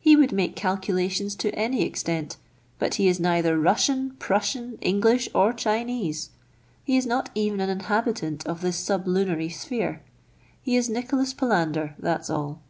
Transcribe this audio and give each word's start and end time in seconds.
He 0.00 0.16
would 0.16 0.32
make 0.32 0.56
calculations 0.56 1.34
to 1.34 1.54
any 1.54 1.82
extent; 1.82 2.38
but 2.78 2.94
he 2.94 3.08
is 3.08 3.20
neither 3.20 3.58
Russian, 3.60 4.12
Prussian, 4.18 4.78
English, 4.80 5.28
or 5.34 5.52
Chinese; 5.52 6.30
he 6.82 6.96
is 6.96 7.04
not 7.04 7.28
even 7.34 7.60
an 7.60 7.68
inhabitant 7.68 8.46
of 8.46 8.62
this 8.62 8.78
sublunary 8.78 9.50
sphere; 9.50 10.00
he 10.62 10.76
is 10.76 10.88
Nicholas 10.88 11.34
Palander, 11.34 11.94
that's 12.00 12.30
all." 12.30 12.62